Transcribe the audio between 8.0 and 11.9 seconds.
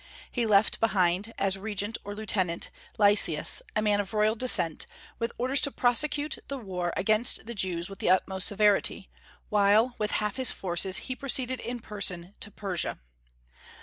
utmost severity, while with half his forces he proceeded in